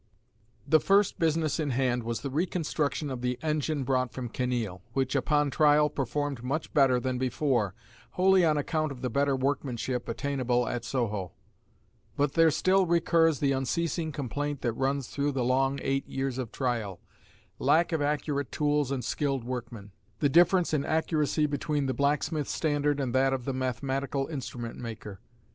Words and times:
The 0.67 0.79
first 0.79 1.19
business 1.19 1.59
in 1.59 1.69
hand 1.69 2.01
was 2.01 2.21
the 2.21 2.31
reconstruction 2.31 3.11
of 3.11 3.21
the 3.21 3.37
engine 3.43 3.83
brought 3.83 4.11
from 4.13 4.29
Kinneil, 4.29 4.81
which 4.93 5.15
upon 5.15 5.51
trial 5.51 5.91
performed 5.91 6.41
much 6.43 6.73
better 6.73 6.99
than 6.99 7.19
before, 7.19 7.75
wholly 8.13 8.43
on 8.43 8.57
account 8.57 8.91
of 8.91 9.01
the 9.03 9.11
better 9.11 9.35
workmanship 9.35 10.09
attainable 10.09 10.67
at 10.67 10.83
Soho; 10.83 11.33
but 12.17 12.33
there 12.33 12.49
still 12.49 12.87
recurs 12.87 13.39
the 13.39 13.51
unceasing 13.51 14.11
complaint 14.11 14.61
that 14.61 14.73
runs 14.73 15.07
throughout 15.07 15.35
the 15.35 15.43
long 15.43 15.77
eight 15.83 16.07
years 16.07 16.39
of 16.39 16.51
trial 16.51 16.99
lack 17.59 17.91
of 17.91 18.01
accurate 18.01 18.51
tools 18.51 18.89
and 18.89 19.05
skilled 19.05 19.43
workmen, 19.43 19.91
the 20.17 20.29
difference 20.29 20.73
in 20.73 20.83
accuracy 20.83 21.45
between 21.45 21.85
the 21.85 21.93
blacksmith 21.93 22.49
standard 22.49 22.99
and 22.99 23.13
that 23.13 23.33
of 23.33 23.45
the 23.45 23.53
mathematical 23.53 24.25
instrument 24.29 24.79
maker. 24.79 25.19